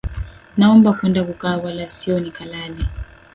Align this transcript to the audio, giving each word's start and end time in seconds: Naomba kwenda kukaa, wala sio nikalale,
Naomba 0.57 0.93
kwenda 0.93 1.23
kukaa, 1.23 1.57
wala 1.57 1.87
sio 1.87 2.19
nikalale, 2.19 2.85